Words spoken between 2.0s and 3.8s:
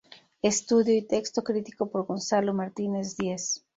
Gonzalo Martínez Díez.